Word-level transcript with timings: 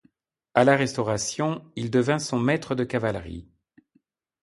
À 0.55 0.63
la 0.63 0.75
Restauration, 0.77 1.63
il 1.75 1.91
devint 1.91 2.17
son 2.17 2.39
Maître 2.39 2.73
de 2.73 2.83
cavalerie. 2.83 3.47